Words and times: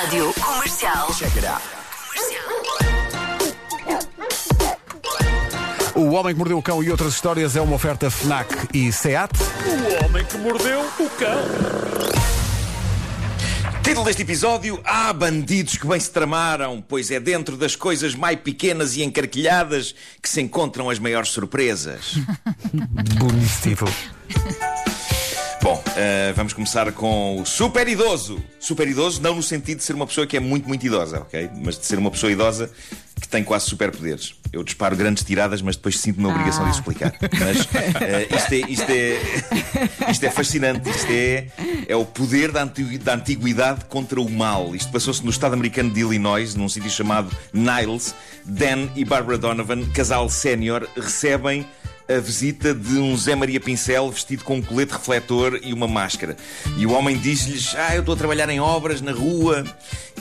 Rádio 0.00 0.32
Comercial. 0.34 1.12
Check 1.12 1.34
it 1.34 1.44
out. 1.44 1.60
O 5.96 6.12
Homem 6.12 6.34
que 6.34 6.38
Mordeu 6.38 6.58
o 6.58 6.62
Cão 6.62 6.84
e 6.84 6.88
outras 6.88 7.14
histórias 7.14 7.56
é 7.56 7.60
uma 7.60 7.74
oferta 7.74 8.08
FNAC 8.08 8.68
e 8.72 8.92
SEAT. 8.92 9.32
O 9.66 10.04
homem 10.04 10.24
que 10.24 10.38
mordeu 10.38 10.82
o 11.00 11.10
cão. 11.10 11.42
Título 13.82 14.04
deste 14.04 14.22
episódio: 14.22 14.80
Há 14.84 15.12
bandidos 15.12 15.76
que 15.76 15.84
bem 15.84 15.98
se 15.98 16.12
tramaram, 16.12 16.80
pois 16.80 17.10
é 17.10 17.18
dentro 17.18 17.56
das 17.56 17.74
coisas 17.74 18.14
mais 18.14 18.38
pequenas 18.38 18.94
e 18.94 19.02
encarquilhadas 19.02 19.96
que 20.22 20.28
se 20.28 20.40
encontram 20.40 20.88
as 20.88 21.00
maiores 21.00 21.30
surpresas. 21.30 22.14
Bonito 23.18 23.84
Bom, 25.68 25.84
eh, 25.98 26.32
vamos 26.34 26.54
começar 26.54 26.90
com 26.92 27.42
o 27.42 27.44
super 27.44 27.86
idoso. 27.86 28.42
Super 28.58 28.88
idoso, 28.88 29.20
não 29.20 29.34
no 29.34 29.42
sentido 29.42 29.76
de 29.76 29.84
ser 29.84 29.92
uma 29.92 30.06
pessoa 30.06 30.26
que 30.26 30.34
é 30.34 30.40
muito, 30.40 30.66
muito 30.66 30.86
idosa, 30.86 31.20
ok? 31.20 31.50
Mas 31.62 31.78
de 31.78 31.84
ser 31.84 31.98
uma 31.98 32.10
pessoa 32.10 32.32
idosa 32.32 32.70
que 33.20 33.28
tem 33.28 33.44
quase 33.44 33.66
superpoderes. 33.66 34.34
Eu 34.50 34.64
disparo 34.64 34.96
grandes 34.96 35.24
tiradas, 35.24 35.60
mas 35.60 35.76
depois 35.76 36.00
sinto-me 36.00 36.22
na 36.26 36.32
obrigação 36.32 36.64
de 36.64 36.70
explicar. 36.70 37.12
Mas 37.38 37.68
eh, 38.00 38.28
isto, 38.34 38.52
é, 38.54 38.70
isto, 38.70 38.90
é, 38.90 40.08
isto 40.10 40.24
é 40.24 40.30
fascinante. 40.30 40.88
Isto 40.88 41.10
é, 41.10 41.48
é 41.86 41.94
o 41.94 42.06
poder 42.06 42.50
da 42.50 42.62
antiguidade 43.12 43.84
contra 43.90 44.18
o 44.18 44.30
mal. 44.30 44.74
Isto 44.74 44.90
passou-se 44.90 45.22
no 45.22 45.28
estado 45.28 45.52
americano 45.52 45.90
de 45.90 46.00
Illinois, 46.00 46.54
num 46.54 46.70
sítio 46.70 46.88
chamado 46.88 47.30
Niles. 47.52 48.14
Dan 48.42 48.88
e 48.96 49.04
Barbara 49.04 49.36
Donovan, 49.36 49.84
casal 49.90 50.30
sénior, 50.30 50.88
recebem 50.96 51.66
a 52.08 52.18
visita 52.18 52.74
de 52.74 52.98
um 52.98 53.16
Zé 53.16 53.34
Maria 53.34 53.60
Pincel 53.60 54.10
vestido 54.10 54.42
com 54.42 54.56
um 54.56 54.62
colete 54.62 54.92
refletor 54.92 55.60
e 55.62 55.72
uma 55.72 55.86
máscara. 55.86 56.36
E 56.76 56.86
o 56.86 56.92
homem 56.92 57.16
diz-lhes: 57.18 57.74
Ah, 57.76 57.94
eu 57.94 58.00
estou 58.00 58.14
a 58.14 58.18
trabalhar 58.18 58.48
em 58.48 58.60
obras 58.60 59.00
na 59.00 59.12
rua 59.12 59.64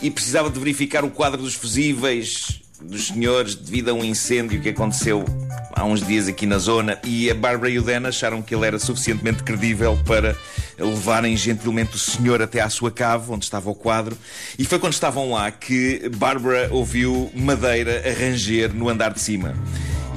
e 0.02 0.12
precisava 0.12 0.50
de 0.50 0.60
verificar 0.60 1.05
o 1.05 1.10
quadro 1.10 1.41
dos 1.41 1.54
fusíveis 1.54 2.62
dos 2.82 3.08
senhores 3.08 3.55
devido 3.55 3.90
a 3.90 3.94
um 3.94 4.04
incêndio 4.04 4.62
que 4.62 4.70
aconteceu 4.70 5.26
há 5.74 5.84
uns 5.84 6.05
dias 6.05 6.27
aqui 6.27 6.46
na 6.46 6.57
zona. 6.57 6.99
E 7.04 7.29
a 7.29 7.34
Bárbara 7.34 7.70
e 7.70 7.79
o 7.79 7.82
Dan 7.82 8.07
acharam 8.07 8.41
que 8.41 8.54
ele 8.54 8.66
era 8.66 8.77
suficientemente 8.77 9.44
credível 9.44 9.98
para 10.05 10.35
levarem 10.77 11.35
gentilmente 11.35 11.96
o 11.96 11.99
senhor 11.99 12.41
até 12.41 12.62
à 12.62 12.70
sua 12.70 12.91
cave, 12.91 13.32
onde 13.32 13.46
estava 13.46 13.70
o 13.70 13.76
quadro. 13.76 14.18
E 14.60 14.66
foi 14.66 14.77
quando 14.77 14.94
estavam 14.94 15.32
lá 15.32 15.49
que 15.49 16.10
Bárbara 16.16 16.70
ouviu 16.72 17.32
madeira 17.34 18.04
a 18.05 18.13
ranger 18.13 18.74
no 18.74 18.90
andar 18.90 19.13
de 19.13 19.22
cima. 19.22 19.55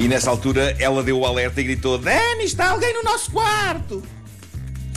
E 0.01 0.09
nessa 0.09 0.31
altura 0.31 0.75
ela 0.79 1.03
deu 1.03 1.19
o 1.19 1.27
alerta 1.27 1.61
e 1.61 1.65
gritou: 1.65 1.99
Dan, 1.99 2.39
está 2.41 2.71
alguém 2.71 2.95
no 2.95 3.03
nosso 3.03 3.31
quarto! 3.31 4.03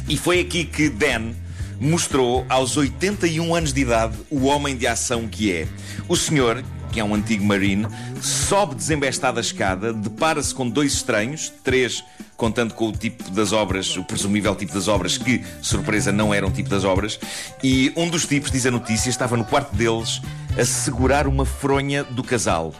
E 0.07 0.15
foi 0.15 0.39
aqui 0.39 0.63
que 0.63 0.87
Dan 0.87 1.33
mostrou, 1.77 2.45
aos 2.47 2.77
81 2.77 3.53
anos 3.53 3.73
de 3.73 3.81
idade, 3.81 4.15
o 4.29 4.45
homem 4.45 4.77
de 4.77 4.87
ação 4.87 5.27
que 5.27 5.51
é. 5.51 5.67
O 6.07 6.15
senhor, 6.15 6.63
que 6.89 7.01
é 7.01 7.03
um 7.03 7.13
antigo 7.13 7.43
marine, 7.43 7.85
sobe 8.21 8.75
desembestada 8.75 9.41
a 9.41 9.41
escada, 9.41 9.91
depara-se 9.91 10.55
com 10.55 10.69
dois 10.69 10.93
estranhos, 10.93 11.51
três 11.61 12.01
contando 12.37 12.73
com 12.73 12.87
o 12.87 12.93
tipo 12.93 13.29
das 13.31 13.51
obras, 13.51 13.97
o 13.97 14.05
presumível 14.05 14.55
tipo 14.55 14.73
das 14.73 14.87
obras, 14.87 15.17
que, 15.17 15.43
surpresa, 15.61 16.13
não 16.13 16.33
era 16.33 16.47
um 16.47 16.51
tipo 16.51 16.69
das 16.69 16.85
obras, 16.85 17.19
e 17.61 17.91
um 17.97 18.09
dos 18.09 18.25
tipos, 18.25 18.51
diz 18.51 18.65
a 18.65 18.71
notícia, 18.71 19.09
estava 19.09 19.35
no 19.35 19.43
quarto 19.43 19.75
deles 19.75 20.21
a 20.57 20.63
segurar 20.63 21.27
uma 21.27 21.45
fronha 21.45 22.05
do 22.05 22.23
casal. 22.23 22.73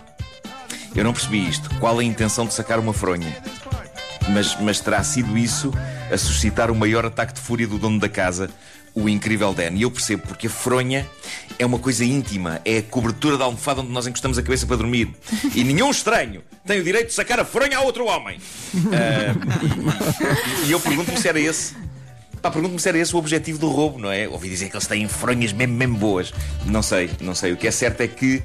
Eu 0.96 1.04
não 1.04 1.14
percebi 1.14 1.48
isto. 1.48 1.70
Qual 1.80 1.98
a 1.98 2.04
intenção 2.04 2.46
de 2.46 2.54
sacar 2.54 2.80
uma 2.80 2.94
fronha? 2.94 3.36
Mas, 4.30 4.56
mas 4.60 4.80
terá 4.80 5.04
sido 5.04 5.38
isso 5.38 5.74
a 6.12 6.18
suscitar 6.18 6.72
o 6.72 6.76
maior 6.76 7.06
ataque 7.06 7.34
de 7.34 7.42
fúria 7.42 7.68
do 7.68 7.78
dono 7.78 8.00
da 8.00 8.08
casa, 8.08 8.50
o 8.94 9.10
incrível 9.10 9.54
Dan. 9.54 9.72
E 9.74 9.82
eu 9.82 9.92
percebo, 9.92 10.24
porque 10.28 10.48
a 10.48 10.50
fronha 10.50 11.06
é 11.58 11.66
uma 11.66 11.80
coisa 11.80 12.06
íntima, 12.06 12.62
é 12.64 12.78
a 12.78 12.84
cobertura 12.84 13.38
da 13.38 13.46
almofada 13.46 13.82
onde 13.82 13.92
nós 13.92 14.08
encostamos 14.08 14.38
a 14.38 14.44
cabeça 14.44 14.66
para 14.66 14.78
dormir. 14.78 15.14
E 15.56 15.64
nenhum 15.64 15.90
estranho 15.90 16.44
tem 16.66 16.80
o 16.80 16.84
direito 16.84 17.08
de 17.08 17.14
sacar 17.14 17.40
a 17.40 17.46
fronha 17.46 17.78
a 17.78 17.82
outro 17.82 18.06
homem. 18.06 18.40
Ah, 18.92 19.34
e, 20.68 20.72
eu 20.72 20.80
pergunto-me 20.80 21.18
se 21.18 21.28
era 21.28 21.40
esse. 21.40 21.76
Pergunto-me 22.42 22.80
se 22.80 22.90
era 22.90 22.98
esse 22.98 23.16
o 23.16 23.20
objetivo 23.20 23.58
do 23.58 23.70
roubo, 23.70 23.98
não 23.98 24.12
é? 24.12 24.28
Ouvi 24.28 24.50
dizer 24.50 24.70
que 24.70 24.76
eles 24.76 24.86
têm 24.86 25.08
fronhas 25.08 25.54
mesmo, 25.54 25.76
mesmo 25.76 25.98
boas. 25.98 26.34
Não 26.66 26.82
sei, 26.82 27.10
não 27.22 27.34
sei. 27.34 27.54
O 27.54 27.58
que 27.58 27.68
é 27.68 27.72
certo 27.72 28.02
é 28.02 28.08
que, 28.08 28.44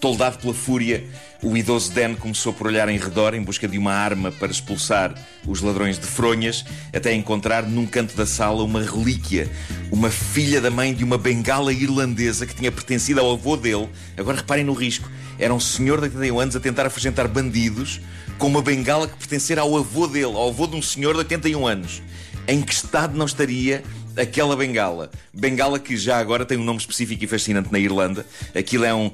toldado 0.00 0.38
pela 0.38 0.52
fúria, 0.52 1.04
o 1.42 1.56
idoso 1.56 1.92
Dan 1.92 2.14
começou 2.14 2.52
por 2.52 2.66
olhar 2.66 2.88
em 2.88 2.98
redor 2.98 3.34
em 3.34 3.42
busca 3.42 3.68
de 3.68 3.78
uma 3.78 3.92
arma 3.92 4.32
para 4.32 4.50
expulsar 4.50 5.14
os 5.46 5.60
ladrões 5.60 5.98
de 5.98 6.06
fronhas, 6.06 6.64
até 6.94 7.12
encontrar 7.14 7.62
num 7.64 7.86
canto 7.86 8.16
da 8.16 8.26
sala 8.26 8.62
uma 8.62 8.82
relíquia, 8.82 9.50
uma 9.90 10.10
filha 10.10 10.60
da 10.60 10.70
mãe 10.70 10.94
de 10.94 11.04
uma 11.04 11.18
bengala 11.18 11.72
irlandesa 11.72 12.46
que 12.46 12.54
tinha 12.54 12.72
pertencido 12.72 13.20
ao 13.20 13.32
avô 13.32 13.56
dele. 13.56 13.88
Agora 14.16 14.38
reparem 14.38 14.64
no 14.64 14.72
risco. 14.72 15.10
Era 15.38 15.52
um 15.52 15.60
senhor 15.60 15.98
de 15.98 16.04
81 16.04 16.40
anos 16.40 16.56
a 16.56 16.60
tentar 16.60 16.86
afugentar 16.86 17.28
bandidos 17.28 18.00
com 18.38 18.46
uma 18.46 18.62
bengala 18.62 19.06
que 19.06 19.16
pertencera 19.16 19.60
ao 19.60 19.76
avô 19.76 20.06
dele, 20.06 20.34
ao 20.34 20.48
avô 20.48 20.66
de 20.66 20.76
um 20.76 20.82
senhor 20.82 21.12
de 21.12 21.18
81 21.18 21.66
anos. 21.66 22.02
Em 22.48 22.62
que 22.62 22.72
estado 22.72 23.16
não 23.16 23.26
estaria 23.26 23.82
aquela 24.16 24.56
bengala? 24.56 25.10
Bengala 25.32 25.78
que 25.78 25.96
já 25.96 26.18
agora 26.18 26.44
tem 26.44 26.56
um 26.56 26.64
nome 26.64 26.78
específico 26.78 27.24
e 27.24 27.26
fascinante 27.26 27.70
na 27.70 27.78
Irlanda. 27.78 28.24
Aquilo 28.54 28.84
é 28.84 28.94
um. 28.94 29.10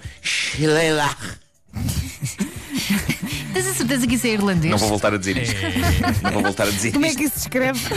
Tens 3.53 3.67
a 3.67 3.75
certeza 3.75 4.07
que 4.07 4.15
isso 4.15 4.27
é 4.27 4.31
irlandês? 4.31 4.71
Não 4.71 4.79
vou 4.79 4.89
voltar 4.89 5.13
a 5.15 5.17
dizer 5.19 5.37
isto. 5.37 5.57
Não 6.23 6.31
vou 6.33 6.43
voltar 6.43 6.67
a 6.69 6.71
dizer 6.71 6.93
Como 6.93 7.05
é 7.05 7.09
isto. 7.09 7.19
que 7.19 7.25
isso 7.25 7.35
se 7.39 7.41
escreve? 7.47 7.81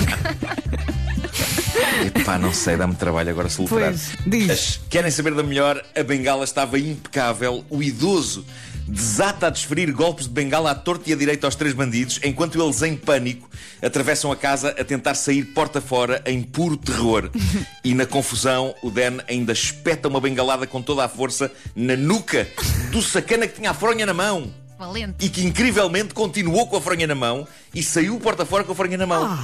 Epá, 2.15 2.37
não 2.37 2.53
sei, 2.53 2.75
dá-me 2.77 2.95
trabalho 2.95 3.29
agora 3.29 3.49
soltar. 3.49 3.79
Pois, 3.79 4.09
diz. 4.25 4.49
As- 4.49 4.79
Querem 4.89 5.11
saber 5.11 5.33
da 5.33 5.43
melhor? 5.43 5.83
A 5.95 6.03
bengala 6.03 6.43
estava 6.43 6.77
impecável. 6.79 7.63
O 7.69 7.81
idoso 7.81 8.45
desata 8.87 9.47
a 9.47 9.49
desferir 9.49 9.91
golpes 9.91 10.25
de 10.27 10.31
bengala 10.33 10.71
à 10.71 10.75
torta 10.75 11.09
e 11.09 11.13
à 11.13 11.15
direita 11.15 11.47
aos 11.47 11.55
três 11.55 11.73
bandidos, 11.73 12.19
enquanto 12.23 12.61
eles, 12.61 12.81
em 12.83 12.95
pânico, 12.95 13.49
atravessam 13.81 14.31
a 14.31 14.35
casa 14.35 14.69
a 14.79 14.83
tentar 14.83 15.15
sair 15.15 15.43
porta 15.45 15.81
fora 15.81 16.21
em 16.25 16.41
puro 16.41 16.77
terror. 16.77 17.29
E 17.83 17.93
na 17.93 18.05
confusão, 18.05 18.73
o 18.81 18.89
Dan 18.89 19.19
ainda 19.27 19.53
espeta 19.53 20.07
uma 20.07 20.19
bengalada 20.19 20.65
com 20.65 20.81
toda 20.81 21.05
a 21.05 21.07
força 21.09 21.51
na 21.75 21.95
nuca 21.95 22.47
do 22.91 22.99
sacana 23.01 23.47
que 23.47 23.53
tinha 23.55 23.69
a 23.69 23.73
fronha 23.75 24.05
na 24.07 24.13
mão. 24.13 24.51
Valente. 24.85 25.25
E 25.25 25.29
que 25.29 25.43
incrivelmente 25.43 26.13
continuou 26.13 26.67
com 26.67 26.77
a 26.77 26.81
fronha 26.81 27.07
na 27.07 27.15
mão 27.15 27.47
e 27.73 27.81
saiu 27.81 28.19
porta 28.19 28.45
fora 28.45 28.63
com 28.63 28.71
a 28.71 28.75
fronha 28.75 28.97
na 28.97 29.07
mão. 29.07 29.37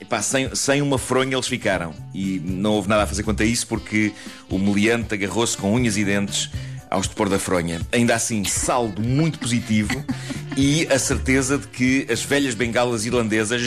Epá, 0.00 0.22
sem, 0.22 0.54
sem 0.54 0.80
uma 0.80 0.98
fronha 0.98 1.34
eles 1.34 1.48
ficaram. 1.48 1.92
E 2.14 2.40
não 2.44 2.72
houve 2.74 2.88
nada 2.88 3.02
a 3.02 3.06
fazer 3.06 3.24
quanto 3.24 3.42
a 3.42 3.46
isso 3.46 3.66
porque 3.66 4.12
o 4.48 4.58
meliante 4.58 5.14
agarrou-se 5.14 5.56
com 5.56 5.74
unhas 5.74 5.96
e 5.96 6.04
dentes 6.04 6.50
aos 6.90 7.08
de 7.08 7.14
pôr 7.14 7.28
da 7.28 7.38
fronha. 7.38 7.80
Ainda 7.92 8.14
assim, 8.14 8.44
saldo 8.44 9.02
muito 9.02 9.38
positivo 9.38 10.04
e 10.56 10.86
a 10.90 10.98
certeza 10.98 11.58
de 11.58 11.66
que 11.68 12.06
as 12.10 12.22
velhas 12.22 12.54
bengalas 12.54 13.04
irlandesas 13.06 13.60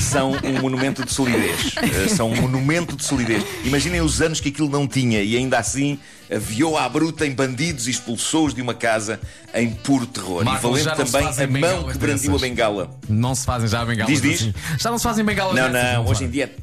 são 0.00 0.32
um 0.44 0.60
monumento 0.60 1.04
de 1.04 1.12
solidez. 1.12 1.74
Eh, 1.76 2.08
São 2.08 2.30
um 2.30 2.40
monumento 2.40 2.96
de 2.96 3.04
solidez. 3.04 3.42
Imaginem 3.64 4.00
os 4.00 4.20
anos 4.20 4.40
que 4.40 4.48
aquilo 4.48 4.68
não 4.68 4.86
tinha 4.86 5.22
e 5.22 5.36
ainda 5.36 5.58
assim 5.58 5.98
aviou 6.30 6.78
à 6.78 6.88
bruta 6.88 7.26
em 7.26 7.32
bandidos 7.32 7.88
e 7.88 7.90
expulsou-os 7.90 8.54
de 8.54 8.62
uma 8.62 8.74
casa 8.74 9.20
em 9.54 9.70
puro 9.70 10.06
terror. 10.06 10.44
Marco, 10.44 10.66
e 10.76 10.82
valendo 10.82 10.96
também 10.96 11.26
a 11.26 11.46
mão 11.74 11.88
que 11.88 11.98
brandiu 11.98 12.36
a 12.36 12.38
bengala. 12.38 12.90
Não 13.08 13.34
se 13.34 13.44
fazem 13.44 13.68
já 13.68 13.84
bengalas 13.84 14.12
Diz, 14.12 14.22
diz. 14.22 14.40
assim. 14.42 14.54
Já 14.78 14.90
não 14.90 14.98
se 14.98 15.04
fazem 15.04 15.24
bengalas 15.24 15.56
Não, 15.56 15.68
não, 15.68 16.02
hoje 16.02 16.08
fazem. 16.12 16.26
em 16.28 16.30
dia. 16.30 16.54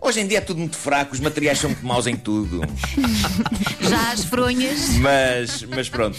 Hoje 0.00 0.20
em 0.20 0.26
dia 0.26 0.38
é 0.38 0.40
tudo 0.40 0.58
muito 0.60 0.76
fraco, 0.76 1.12
os 1.14 1.20
materiais 1.20 1.58
são 1.58 1.70
muito 1.70 1.84
maus 1.86 2.06
em 2.06 2.16
tudo. 2.16 2.60
Já 3.80 4.12
as 4.12 4.24
fronhas. 4.24 4.90
Mas, 4.98 5.62
mas 5.64 5.88
pronto. 5.88 6.16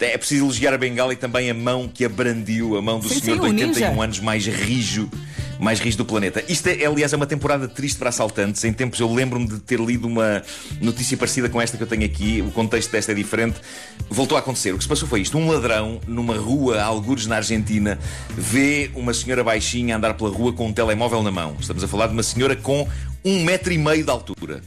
É 0.00 0.16
preciso 0.16 0.44
elogiar 0.44 0.72
a 0.72 0.78
bengala 0.78 1.12
e 1.12 1.16
também 1.16 1.50
a 1.50 1.54
mão 1.54 1.86
que 1.86 2.04
a 2.04 2.08
brandiu, 2.08 2.76
a 2.76 2.82
mão 2.82 2.98
do 2.98 3.08
Sim, 3.08 3.20
senhor 3.20 3.34
sim, 3.36 3.40
de 3.40 3.46
o 3.64 3.66
81 3.66 3.90
ninja. 3.90 4.02
anos 4.02 4.20
mais 4.20 4.46
rijo, 4.46 5.10
mais 5.60 5.78
rijo 5.78 5.98
do 5.98 6.04
planeta. 6.04 6.42
Isto 6.48 6.68
é, 6.68 6.86
aliás, 6.86 7.12
é 7.12 7.16
uma 7.16 7.26
temporada 7.26 7.68
triste 7.68 7.98
para 7.98 8.08
assaltantes. 8.08 8.64
Em 8.64 8.72
tempos 8.72 8.98
eu 8.98 9.12
lembro-me 9.12 9.46
de 9.46 9.60
ter 9.60 9.78
lido 9.78 10.08
uma 10.08 10.42
notícia 10.80 11.16
parecida 11.16 11.48
com 11.48 11.60
esta 11.60 11.76
que 11.76 11.82
eu 11.82 11.86
tenho 11.86 12.04
aqui. 12.04 12.40
O 12.40 12.50
contexto 12.50 12.90
desta 12.90 13.12
é 13.12 13.14
diferente. 13.14 13.60
Voltou 14.08 14.36
a 14.36 14.40
acontecer. 14.40 14.72
O 14.72 14.78
que 14.78 14.82
se 14.82 14.88
passou 14.88 15.06
foi 15.06 15.20
isto: 15.20 15.36
um 15.36 15.50
ladrão 15.50 16.00
numa 16.06 16.36
rua, 16.36 16.80
a 16.80 16.84
algures 16.84 17.26
na 17.26 17.36
Argentina, 17.36 17.98
vê 18.30 18.90
uma 18.94 19.12
senhora 19.12 19.44
baixinha 19.44 19.96
andar 19.96 20.14
pela 20.14 20.30
rua 20.30 20.52
com 20.52 20.68
um 20.68 20.72
telemóvel 20.72 21.22
na 21.22 21.30
mão. 21.30 21.56
Estamos 21.60 21.84
a 21.84 21.88
falar 21.88 22.06
de 22.06 22.14
uma 22.14 22.22
senhora 22.22 22.56
com 22.56 22.88
um 23.24 23.44
metro 23.44 23.72
e 23.72 23.78
meio 23.78 24.02
de 24.02 24.10
altura. 24.10 24.62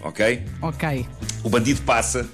Ok? 0.00 0.42
Ok. 0.60 1.06
O 1.44 1.48
bandido 1.48 1.80
passa, 1.82 2.28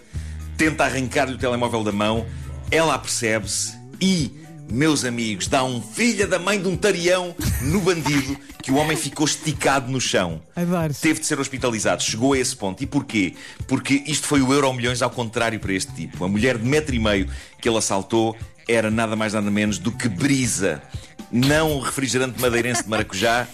tenta 0.57 0.85
arrancar-lhe 0.85 1.35
o 1.35 1.39
telemóvel 1.39 1.85
da 1.85 1.93
mão, 1.93 2.25
ela 2.71 2.95
apercebe-se 2.95 3.77
e, 4.01 4.33
meus 4.71 5.05
amigos, 5.05 5.47
dá 5.47 5.65
um 5.65 5.81
filha 5.81 6.27
da 6.27 6.39
mãe 6.39 6.61
de 6.61 6.69
um 6.69 6.77
tarião 6.77 7.35
no 7.63 7.81
bandido 7.81 8.37
que 8.63 8.71
o 8.71 8.77
homem 8.77 8.97
ficou 8.97 9.27
esticado 9.27 9.91
no 9.91 10.01
chão. 10.01 10.43
Adoro. 10.55 10.93
Teve 10.95 11.21
de 11.21 11.27
ser 11.27 11.41
hospitalizado, 11.41 12.03
chegou 12.03 12.35
a 12.35 12.39
esse 12.39 12.55
ponto. 12.55 12.83
E 12.83 12.87
porquê? 12.87 13.35
Porque 13.67 14.03
isto 14.07 14.27
foi 14.27 14.43
o 14.43 14.53
Euro 14.53 14.73
Milhões 14.73 15.01
ao 15.01 15.11
contrário 15.11 15.59
para 15.59 15.73
este 15.73 15.93
tipo. 15.95 16.25
A 16.25 16.29
mulher 16.29 16.59
de 16.59 16.65
metro 16.67 16.95
e 16.95 16.99
meio 16.99 17.29
que 17.61 17.69
ele 17.69 17.79
assaltou 17.79 18.37
era 18.69 18.91
nada 18.91 19.17
mais 19.17 19.33
nada 19.33 19.51
menos 19.51 19.79
do 19.79 19.91
que 19.91 20.09
Brisa. 20.09 20.83
Não 21.33 21.77
o 21.77 21.81
refrigerante 21.81 22.41
madeirense 22.41 22.83
de 22.83 22.89
maracujá, 22.89 23.47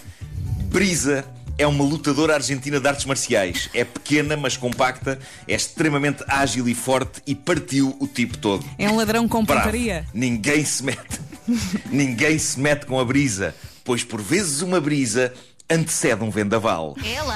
Brisa, 0.65 1.25
É 1.57 1.65
uma 1.65 1.83
lutadora 1.85 2.33
argentina 2.33 2.79
de 2.81 2.87
artes 2.87 3.05
marciais. 3.05 3.69
É 3.73 3.85
pequena, 3.85 4.35
mas 4.35 4.57
compacta, 4.57 5.17
é 5.47 5.55
extremamente 5.55 6.23
ágil 6.27 6.67
e 6.67 6.75
forte 6.75 7.21
e 7.25 7.33
partiu 7.33 7.95
o 7.99 8.07
tipo 8.07 8.37
todo. 8.37 8.65
É 8.77 8.89
um 8.89 8.97
ladrão 8.97 9.27
com 9.27 9.43
Bravo. 9.45 9.61
pontaria. 9.61 10.05
Ninguém 10.13 10.65
se 10.65 10.83
mete. 10.83 11.19
Ninguém 11.89 12.37
se 12.37 12.59
mete 12.59 12.85
com 12.85 12.99
a 12.99 13.05
brisa, 13.05 13.55
pois 13.85 14.03
por 14.03 14.21
vezes 14.21 14.61
uma 14.61 14.81
brisa 14.81 15.33
antecede 15.69 16.23
um 16.23 16.29
vendaval. 16.29 16.95
É 17.05 17.21
lá. 17.21 17.35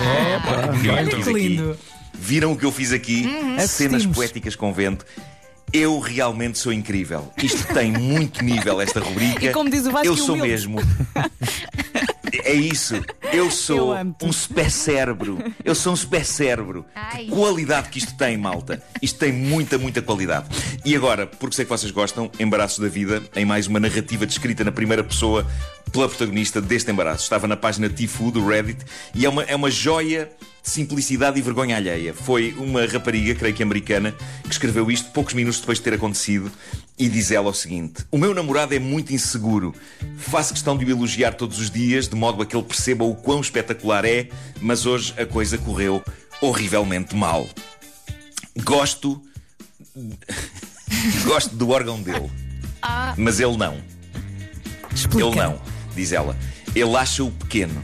Viram 0.74 0.94
o 0.94 0.98
Olha 0.98 1.10
eu 1.12 1.18
fiz 1.18 1.26
que 1.26 1.34
lindo. 1.34 1.72
aqui? 1.72 1.80
Viram 2.14 2.52
o 2.52 2.58
que 2.58 2.66
eu 2.66 2.72
fiz 2.72 2.92
aqui? 2.92 3.24
Cenas 3.68 3.94
Assistimos. 3.96 4.18
poéticas 4.18 4.56
com 4.56 4.74
vento. 4.74 5.06
Eu 5.72 6.00
realmente 6.00 6.58
sou 6.58 6.74
incrível. 6.74 7.32
Isto 7.42 7.74
tem 7.74 7.92
muito 7.92 8.44
nível, 8.44 8.82
esta 8.82 9.00
rubrica. 9.00 9.46
E 9.46 9.52
como 9.54 9.70
diz 9.70 9.86
o 9.86 9.92
Vasco, 9.92 10.08
eu 10.08 10.18
sou 10.18 10.36
humilde. 10.36 10.50
mesmo. 10.52 10.80
É 12.44 12.54
isso. 12.54 12.96
Eu 13.32 13.52
sou 13.52 13.96
Eu 13.96 14.16
um 14.24 14.32
super 14.32 14.72
cérebro. 14.72 15.38
Eu 15.64 15.76
sou 15.76 15.94
um 15.94 15.96
super 15.96 16.26
cérebro. 16.26 16.86
Ai. 16.96 17.26
Que 17.26 17.32
qualidade 17.32 17.90
que 17.90 18.00
isto 18.00 18.16
tem, 18.16 18.38
malta. 18.38 18.82
Isto 19.02 19.20
tem 19.20 19.32
muita, 19.32 19.78
muita 19.78 20.02
qualidade. 20.02 20.48
E 20.84 20.96
agora, 20.96 21.28
porque 21.28 21.56
sei 21.56 21.66
que 21.66 21.72
vocês 21.72 21.92
gostam, 21.92 22.30
Embaraços 22.40 22.80
da 22.80 22.88
Vida, 22.88 23.22
em 23.36 23.46
mais 23.46 23.68
uma 23.68 23.80
narrativa 23.80 24.26
descrita 24.26 24.64
na 24.64 24.72
primeira 24.72 25.04
pessoa 25.04 25.46
pela 25.92 26.08
protagonista 26.08 26.62
deste 26.62 26.92
embaraço. 26.92 27.24
Estava 27.24 27.48
na 27.48 27.58
página 27.58 27.90
Tifu 27.90 28.32
do 28.32 28.46
Reddit 28.46 28.84
e 29.14 29.26
é 29.26 29.30
uma, 29.30 29.44
é 29.44 29.56
uma 29.56 29.72
joia 29.72 30.30
de 30.62 30.70
simplicidade 30.70 31.40
e 31.40 31.42
vergonha 31.42 31.78
alheia. 31.78 32.14
Foi 32.14 32.54
uma 32.58 32.86
rapariga, 32.86 33.34
creio 33.36 33.56
que 33.56 33.64
americana, 33.64 34.14
que 34.44 34.52
escreveu 34.52 34.90
isto 34.92 35.12
poucos 35.12 35.34
minutos 35.34 35.60
depois 35.60 35.78
de 35.78 35.84
ter 35.84 35.94
acontecido 35.94 36.52
e 36.98 37.08
diz 37.08 37.32
ela 37.32 37.50
o 37.50 37.54
seguinte: 37.54 38.06
O 38.12 38.18
meu 38.18 38.34
namorado 38.34 38.76
é 38.76 38.80
muito 38.80 39.14
inseguro. 39.14 39.74
Faço 40.18 40.54
questão 40.54 40.78
de 40.78 40.86
o 40.86 40.90
elogiar 40.90 41.32
todos 41.32 41.60
os 41.60 41.72
dias, 41.72 42.08
de 42.08 42.16
modo 42.16 42.42
a 42.42 42.46
que 42.46 42.56
ele 42.56 42.66
perceba 42.66 43.06
o 43.06 43.16
quão 43.20 43.42
espetacular 43.42 44.06
é, 44.06 44.30
mas 44.62 44.86
hoje 44.86 45.14
a 45.18 45.26
coisa 45.26 45.58
correu 45.58 46.04
horrivelmente 46.42 47.16
mal. 47.16 47.48
Gosto. 48.64 49.22
Gosto 51.24 51.56
do 51.56 51.70
órgão 51.70 52.02
dele. 52.02 52.30
Mas 53.18 53.40
ele 53.40 53.58
não. 53.58 53.78
Explica. 54.94 55.28
Ele 55.28 55.36
não, 55.36 55.62
diz 55.96 56.12
ela. 56.12 56.36
Ele 56.76 56.96
acha-o 56.96 57.32
pequeno. 57.32 57.84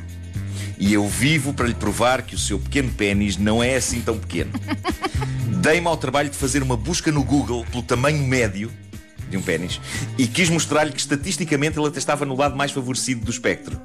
E 0.77 0.93
eu 0.93 1.07
vivo 1.07 1.53
para 1.53 1.67
lhe 1.67 1.73
provar 1.73 2.21
que 2.21 2.35
o 2.35 2.38
seu 2.38 2.59
pequeno 2.59 2.91
pênis 2.91 3.38
não 3.38 3.63
é 3.63 3.75
assim 3.75 4.01
tão 4.01 4.17
pequeno. 4.17 4.51
Dei-me 5.61 5.88
ao 5.88 5.97
trabalho 5.97 6.29
de 6.29 6.35
fazer 6.35 6.61
uma 6.61 6.75
busca 6.75 7.11
no 7.11 7.23
Google 7.23 7.65
pelo 7.71 7.81
tamanho 7.81 8.25
médio 8.25 8.71
de 9.29 9.38
um 9.38 9.41
pênis 9.41 9.79
e 10.17 10.27
quis 10.27 10.49
mostrar-lhe 10.49 10.91
que 10.91 10.99
estatisticamente 10.99 11.79
ele 11.79 11.88
até 11.88 11.97
estava 11.97 12.25
no 12.25 12.35
lado 12.35 12.55
mais 12.55 12.71
favorecido 12.71 13.25
do 13.25 13.31
espectro. 13.31 13.79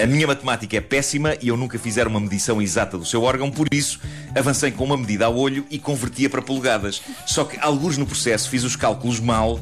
A 0.00 0.06
minha 0.06 0.28
matemática 0.28 0.76
é 0.76 0.80
péssima 0.80 1.36
e 1.42 1.48
eu 1.48 1.56
nunca 1.56 1.76
fizer 1.76 2.06
uma 2.06 2.20
medição 2.20 2.62
exata 2.62 2.96
do 2.96 3.04
seu 3.04 3.24
órgão, 3.24 3.50
por 3.50 3.66
isso 3.72 3.98
avancei 4.36 4.70
com 4.70 4.84
uma 4.84 4.96
medida 4.96 5.26
ao 5.26 5.36
olho 5.36 5.66
e 5.70 5.78
convertia 5.78 6.30
para 6.30 6.40
polegadas. 6.40 7.02
Só 7.26 7.44
que, 7.44 7.58
alguns 7.60 7.98
no 7.98 8.06
processo, 8.06 8.48
fiz 8.48 8.62
os 8.62 8.76
cálculos 8.76 9.18
mal 9.18 9.58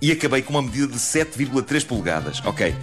e 0.00 0.10
acabei 0.10 0.40
com 0.40 0.54
uma 0.54 0.62
medida 0.62 0.86
de 0.86 0.98
7,3 0.98 1.84
polegadas. 1.84 2.40
Ok, 2.46 2.74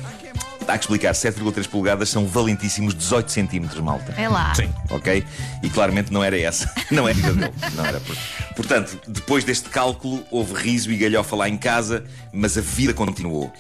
há 0.68 0.78
que 0.78 0.84
explicar: 0.84 1.14
7,3 1.14 1.68
polegadas 1.68 2.10
são 2.10 2.26
valentíssimos 2.26 2.94
18 2.94 3.32
centímetros, 3.32 3.82
malta. 3.82 4.14
É 4.18 4.30
lá. 4.30 4.54
Sim. 4.54 4.70
Ok? 4.90 5.24
E 5.64 5.70
claramente 5.70 6.12
não 6.14 6.24
era 6.24 6.40
essa. 6.40 6.72
Não 6.92 7.08
era 7.08 7.18
dele. 7.18 7.52
Não 7.74 7.86
era 7.86 8.00
por... 8.02 8.16
Portanto, 8.56 9.00
depois 9.08 9.44
deste 9.44 9.70
cálculo, 9.70 10.24
houve 10.30 10.54
riso 10.54 10.92
e 10.92 10.98
galhofa 10.98 11.36
lá 11.36 11.48
em 11.48 11.58
casa, 11.58 12.04
mas 12.34 12.58
a 12.58 12.62
vida 12.62 12.94
continuou. 12.94 13.52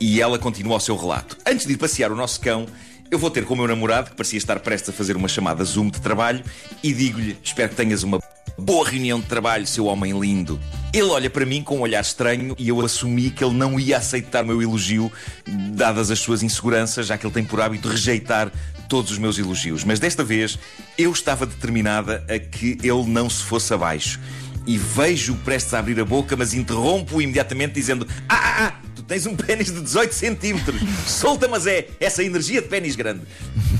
E 0.00 0.20
ela 0.20 0.38
continua 0.38 0.76
o 0.76 0.80
seu 0.80 0.96
relato. 0.96 1.36
Antes 1.46 1.66
de 1.66 1.72
ir 1.72 1.76
passear 1.76 2.12
o 2.12 2.16
nosso 2.16 2.40
cão, 2.40 2.66
eu 3.10 3.18
vou 3.18 3.30
ter 3.30 3.44
com 3.44 3.54
o 3.54 3.56
meu 3.56 3.66
namorado, 3.66 4.10
que 4.10 4.16
parecia 4.16 4.38
estar 4.38 4.60
prestes 4.60 4.90
a 4.90 4.92
fazer 4.92 5.16
uma 5.16 5.28
chamada 5.28 5.64
Zoom 5.64 5.90
de 5.90 6.00
trabalho, 6.00 6.44
e 6.82 6.92
digo-lhe: 6.92 7.38
Espero 7.42 7.70
que 7.70 7.76
tenhas 7.76 8.02
uma 8.02 8.20
boa 8.58 8.88
reunião 8.88 9.20
de 9.20 9.26
trabalho, 9.26 9.66
seu 9.66 9.86
homem 9.86 10.18
lindo. 10.18 10.60
Ele 10.92 11.04
olha 11.04 11.30
para 11.30 11.46
mim 11.46 11.62
com 11.62 11.78
um 11.78 11.80
olhar 11.80 12.00
estranho 12.00 12.54
e 12.58 12.68
eu 12.68 12.80
assumi 12.80 13.30
que 13.30 13.44
ele 13.44 13.54
não 13.54 13.78
ia 13.78 13.98
aceitar 13.98 14.42
o 14.42 14.46
meu 14.46 14.60
elogio, 14.60 15.12
dadas 15.46 16.10
as 16.10 16.18
suas 16.18 16.42
inseguranças, 16.42 17.06
já 17.06 17.16
que 17.16 17.24
ele 17.24 17.32
tem 17.32 17.44
por 17.44 17.60
hábito 17.60 17.88
rejeitar 17.88 18.50
todos 18.88 19.12
os 19.12 19.18
meus 19.18 19.38
elogios. 19.38 19.84
Mas 19.84 20.00
desta 20.00 20.24
vez 20.24 20.58
eu 20.96 21.12
estava 21.12 21.46
determinada 21.46 22.24
a 22.28 22.38
que 22.38 22.78
ele 22.82 23.04
não 23.06 23.30
se 23.30 23.42
fosse 23.42 23.72
abaixo. 23.72 24.18
E 24.66 24.76
vejo-o 24.76 25.36
prestes 25.36 25.72
a 25.72 25.78
abrir 25.78 25.98
a 25.98 26.04
boca, 26.04 26.36
mas 26.36 26.52
interrompo-o 26.52 27.22
imediatamente 27.22 27.72
dizendo: 27.72 28.06
Ah, 28.28 28.34
ah, 28.36 28.66
ah, 28.66 28.87
tens 29.08 29.26
um 29.26 29.34
pênis 29.34 29.72
de 29.72 29.80
18 29.80 30.14
centímetros. 30.14 30.80
Solta, 31.06 31.48
mas 31.48 31.66
é 31.66 31.88
essa 31.98 32.22
energia 32.22 32.60
de 32.60 32.68
pênis 32.68 32.94
grande. 32.94 33.22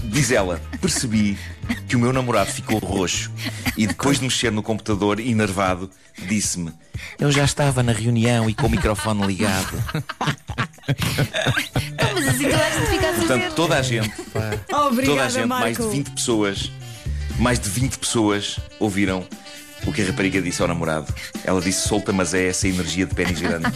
Diz 0.04 0.32
ela: 0.32 0.60
Percebi 0.80 1.38
que 1.86 1.94
o 1.94 1.98
meu 1.98 2.12
namorado 2.12 2.50
ficou 2.50 2.78
roxo 2.78 3.30
e 3.76 3.86
depois 3.86 4.18
de 4.18 4.24
mexer 4.24 4.50
no 4.50 4.62
computador, 4.62 5.20
enervado, 5.20 5.90
disse-me: 6.26 6.72
Eu 7.20 7.30
já 7.30 7.44
estava 7.44 7.82
na 7.82 7.92
reunião 7.92 8.48
e 8.48 8.54
com 8.54 8.66
o 8.66 8.70
microfone 8.70 9.26
ligado. 9.26 9.84
Mas 12.14 12.28
assim 12.28 12.48
toda 12.48 12.66
a 12.66 12.70
gente 12.70 12.86
fica 12.86 13.08
a 13.08 13.12
saber. 13.12 13.26
Portanto, 13.26 13.54
toda 13.54 13.78
a 13.78 13.82
gente, 13.82 14.10
toda 14.32 14.64
a 14.72 14.86
Obrigada, 14.86 15.28
gente, 15.28 15.46
mais 15.46 15.76
de 15.76 15.82
Marco. 15.82 15.94
20 15.94 16.10
pessoas, 16.12 16.72
mais 17.38 17.60
de 17.60 17.68
20 17.68 17.98
pessoas 17.98 18.58
ouviram 18.80 19.26
o 19.86 19.92
que 19.92 20.02
a 20.02 20.06
rapariga 20.06 20.40
disse 20.40 20.60
ao 20.62 20.68
namorado. 20.68 21.12
Ela 21.44 21.60
disse: 21.60 21.88
Solta, 21.88 22.12
mas 22.12 22.34
é 22.34 22.48
essa 22.48 22.68
energia 22.68 23.06
de 23.06 23.14
pênis 23.14 23.40
grande. 23.40 23.66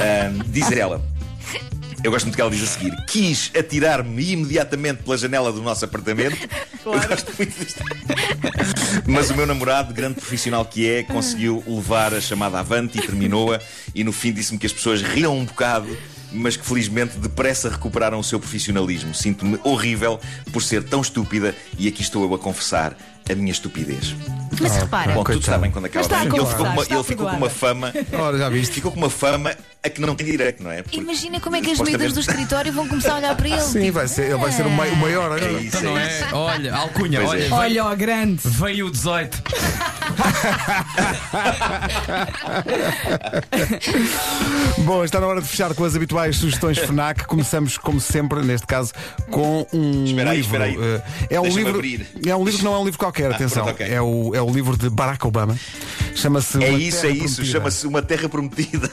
Diz 0.48 0.70
ela. 0.72 1.02
Eu 2.02 2.10
gosto 2.10 2.24
muito 2.24 2.36
que 2.36 2.40
ela 2.40 2.50
diz 2.50 2.62
a 2.62 2.66
seguir: 2.66 2.96
Quis 3.06 3.50
atirar-me 3.56 4.32
imediatamente 4.32 5.02
pela 5.02 5.18
janela 5.18 5.52
do 5.52 5.60
nosso 5.60 5.84
apartamento. 5.84 6.36
Eu 6.84 6.92
gosto 6.92 7.32
muito 7.36 7.62
disto. 7.62 7.82
Mas 9.06 9.28
o 9.28 9.36
meu 9.36 9.46
namorado, 9.46 9.92
grande 9.92 10.14
profissional 10.14 10.64
que 10.64 10.88
é, 10.88 11.02
conseguiu 11.02 11.62
levar 11.66 12.14
a 12.14 12.20
chamada 12.20 12.58
avante 12.58 12.98
e 12.98 13.02
terminou-a. 13.02 13.60
E 13.94 14.02
no 14.02 14.12
fim 14.12 14.32
disse-me 14.32 14.58
que 14.58 14.66
as 14.66 14.72
pessoas 14.72 15.02
riram 15.02 15.36
um 15.36 15.44
bocado, 15.44 15.94
mas 16.32 16.56
que 16.56 16.64
felizmente 16.64 17.18
depressa 17.18 17.68
recuperaram 17.68 18.18
o 18.18 18.24
seu 18.24 18.40
profissionalismo. 18.40 19.14
Sinto-me 19.14 19.58
horrível 19.62 20.18
por 20.52 20.62
ser 20.62 20.82
tão 20.82 21.02
estúpida 21.02 21.54
e 21.78 21.86
aqui 21.86 22.00
estou 22.00 22.22
eu 22.24 22.34
a 22.34 22.38
confessar 22.38 22.96
a 23.32 23.34
minha 23.36 23.52
estupidez. 23.52 24.14
Mas 24.60 24.76
repara, 24.76 25.12
Bom, 25.12 25.24
tudo 25.24 25.38
está 25.38 25.56
bem 25.56 25.70
quando 25.70 25.86
acaba. 25.86 26.04
Ele 26.06 26.24
ficou, 26.24 26.46
com 26.46 26.62
uma, 26.64 26.82
ele 26.82 27.04
ficou 27.04 27.26
com 27.30 27.36
uma 27.36 27.48
fama. 27.50 27.92
Ora, 28.12 28.36
já 28.38 28.48
viste? 28.50 28.74
Ficou 28.74 28.90
com 28.92 28.98
uma 28.98 29.08
fama 29.10 29.54
a 29.82 29.88
que 29.88 30.00
não 30.00 30.14
tem 30.14 30.26
direito, 30.26 30.62
não 30.62 30.70
é? 30.70 30.82
Porque 30.82 30.98
imagina 30.98 31.40
como 31.40 31.56
é 31.56 31.60
que 31.62 31.70
as 31.70 31.80
miúdas 31.80 32.12
do 32.12 32.20
escritório 32.20 32.70
vão 32.72 32.86
começar 32.86 33.12
a 33.14 33.16
olhar 33.16 33.34
para 33.36 33.48
ele. 33.48 33.60
Sim, 33.62 33.80
tipo, 33.80 33.92
vai 33.92 34.08
ser, 34.08 34.22
ele 34.26 34.36
vai 34.36 34.52
ser 34.52 34.66
o, 34.66 34.70
mai- 34.70 34.90
o 34.90 34.96
maior 34.96 35.26
agora. 35.26 35.44
É 35.46 35.52
isso, 35.52 35.78
Então 35.78 35.92
não 35.94 35.98
é 35.98 36.20
é? 36.20 36.28
Olha, 36.32 36.74
alcunha, 36.74 37.20
Pois 37.20 37.30
olha. 37.30 37.44
é. 37.44 37.50
Olha, 37.52 37.84
ó, 37.86 37.94
grande. 37.96 38.40
Veio 38.44 38.86
o 38.88 38.90
18. 38.90 39.42
Bom, 44.78 45.04
está 45.04 45.20
na 45.20 45.26
hora 45.26 45.40
de 45.40 45.48
fechar 45.48 45.74
com 45.74 45.84
as 45.84 45.94
habituais 45.94 46.36
sugestões 46.36 46.78
FNAC. 46.78 47.24
Começamos, 47.26 47.78
como 47.78 48.00
sempre, 48.00 48.42
neste 48.42 48.66
caso, 48.66 48.92
com 49.30 49.66
um 49.72 50.04
Espera 50.04 50.30
aí, 50.30 50.36
livro. 50.40 50.56
espera 50.56 50.64
aí. 50.64 50.76
Eh, 50.78 51.02
É 51.30 51.40
um 51.40 51.46
livro. 51.46 51.74
abrir. 51.76 52.06
É 52.26 52.34
um 52.36 52.44
livro 52.44 52.58
que 52.58 52.64
não 52.64 52.74
é 52.74 52.78
um 52.78 52.84
livro 52.84 52.98
qualquer, 52.98 53.30
atenção. 53.32 53.64
pronto, 53.64 53.76
ok. 53.82 53.94
é, 53.94 54.00
o, 54.00 54.34
é 54.34 54.42
o 54.42 54.50
livro 54.50 54.76
de 54.76 54.88
Barack 54.90 55.26
Obama. 55.26 55.56
Chama-se. 56.14 56.62
É 56.62 56.70
isso, 56.72 57.06
é 57.06 57.10
isso. 57.10 57.44
Chama-se 57.44 57.86
Uma 57.86 58.02
Terra 58.02 58.28
Prometida. 58.28 58.90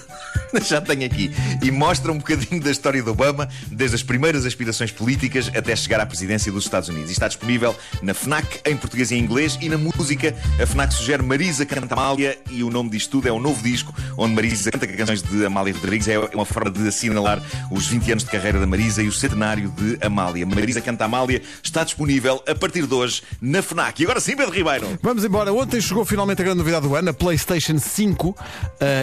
Já 0.64 0.80
tenho 0.82 1.06
aqui. 1.06 1.32
E 1.62 1.72
mostra 1.72 2.12
um 2.12 2.18
bocadinho 2.18 2.62
da 2.62 2.72
história 2.72 3.02
de 3.02 3.10
Obama, 3.10 3.48
desde 3.72 3.96
as 3.96 4.04
primeiras 4.04 4.46
aspirações 4.46 4.92
políticas 4.92 5.52
até 5.54 5.76
chegar 5.76 6.00
à 6.00 6.06
presidência 6.06 6.52
dos 6.52 6.64
Estados 6.64 6.90
Unidos. 6.90 7.10
E 7.10 7.14
está 7.14 7.28
disponível 7.28 7.76
na 8.02 8.14
FNAC, 8.14 8.62
em 8.66 8.76
português 8.78 9.12
e 9.12 9.16
em 9.16 9.20
inglês, 9.20 9.58
e 9.62 9.70
na 9.70 9.78
música. 9.78 10.36
A 10.62 10.66
FNAC 10.66 10.94
sugere 10.94 11.24
Marisa 11.24 11.66
Canta 11.66 11.94
Amália, 11.94 12.38
e 12.50 12.64
o 12.64 12.70
nome 12.70 12.90
disto 12.90 13.12
tudo 13.12 13.28
é 13.28 13.32
um 13.32 13.40
novo 13.40 13.62
disco, 13.62 13.94
onde 14.18 14.34
Marisa 14.34 14.72
canta 14.72 14.88
canções 14.88 15.22
de 15.22 15.46
Amália 15.46 15.74
Rodrigues. 15.74 16.08
É 16.08 16.20
uma 16.20 16.46
forma 16.46 16.72
de 16.72 16.88
assinalar 16.88 17.42
os 17.72 17.88
20 17.88 18.12
anos 18.12 18.24
de 18.24 18.30
carreira 18.30 18.60
da 18.60 18.68
Marisa 18.68 19.02
e 19.02 19.08
o 19.08 19.12
centenário 19.12 19.70
de 19.70 19.98
Amália. 20.06 20.46
Marisa 20.46 20.82
Canta 20.82 21.06
Amália 21.06 21.42
está 21.64 21.84
disponível 21.84 22.42
a 22.48 22.56
partir 22.56 22.86
de 22.86 22.94
hoje 22.94 23.22
na 23.42 23.62
FNAC. 23.62 24.02
E 24.02 24.06
agora 24.06 24.20
sim, 24.20 24.36
Pedro 24.36 24.54
Ribeiro. 24.54 24.98
Vamos 25.02 25.24
embora. 25.24 25.52
Ontem 25.54 25.82
chegou 25.82 26.06
finalmente 26.06 26.42
a 26.42 26.46
grande 26.46 26.60
novidade 26.60 26.88
do 26.88 26.96
ano, 26.96 27.07
a 27.08 27.14
PlayStation 27.14 27.78
5. 27.80 28.30
Uh, 28.30 28.36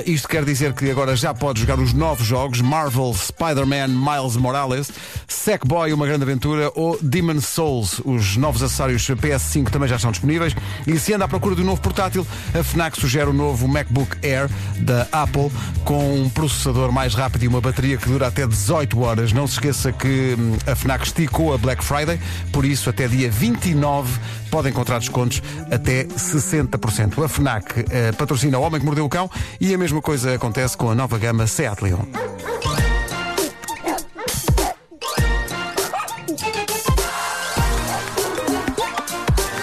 isto 0.06 0.28
quer 0.28 0.44
dizer 0.44 0.72
que 0.72 0.90
agora 0.90 1.16
já 1.16 1.32
pode 1.32 1.60
jogar 1.60 1.78
os 1.78 1.92
novos 1.92 2.26
jogos 2.26 2.60
Marvel, 2.60 3.14
Spider-Man, 3.14 3.88
Miles 3.88 4.36
Morales, 4.36 4.90
Sackboy, 5.26 5.92
uma 5.92 6.06
grande 6.06 6.22
aventura 6.22 6.70
ou 6.74 6.98
Demon's 7.00 7.46
Souls. 7.46 8.00
Os 8.04 8.36
novos 8.36 8.62
acessórios 8.62 9.06
PS5 9.06 9.70
também 9.70 9.88
já 9.88 9.96
estão 9.96 10.10
disponíveis. 10.10 10.54
E 10.86 10.98
se 10.98 11.12
anda 11.14 11.24
à 11.24 11.28
procura 11.28 11.54
de 11.54 11.62
um 11.62 11.64
novo 11.64 11.80
portátil, 11.80 12.26
a 12.58 12.62
FNAC 12.62 12.98
sugere 12.98 13.30
o 13.30 13.32
novo 13.32 13.66
MacBook 13.66 14.16
Air 14.26 14.48
da 14.78 15.06
Apple 15.12 15.50
com 15.84 16.22
um 16.22 16.28
processador 16.28 16.92
mais 16.92 17.14
rápido 17.14 17.44
e 17.44 17.48
uma 17.48 17.60
bateria 17.60 17.96
que 17.96 18.08
dura 18.08 18.26
até 18.26 18.46
18 18.46 19.00
horas. 19.00 19.32
Não 19.32 19.46
se 19.46 19.54
esqueça 19.54 19.92
que 19.92 20.36
hum, 20.38 20.56
a 20.66 20.74
FNAC 20.74 21.04
esticou 21.04 21.54
a 21.54 21.58
Black 21.58 21.84
Friday, 21.84 22.18
por 22.52 22.64
isso 22.64 22.90
até 22.90 23.08
dia 23.08 23.30
29 23.30 24.18
pode 24.54 24.68
encontrar 24.68 25.00
descontos 25.00 25.42
até 25.68 26.04
60%. 26.04 27.24
A 27.24 27.28
FNAC 27.28 27.80
uh, 27.80 28.16
patrocina 28.16 28.56
o 28.56 28.62
Homem 28.62 28.78
que 28.78 28.86
Mordeu 28.86 29.04
o 29.04 29.08
Cão 29.08 29.28
e 29.60 29.74
a 29.74 29.78
mesma 29.78 30.00
coisa 30.00 30.32
acontece 30.32 30.76
com 30.76 30.88
a 30.88 30.94
nova 30.94 31.18
gama 31.18 31.44
Seat 31.44 31.82
Leon. 31.82 32.04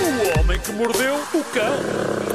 O 0.01 0.39
Homem 0.41 0.60
que 0.60 0.74
Mordeu 0.74 1.15
o 1.15 1.43
Cão. 1.53 2.31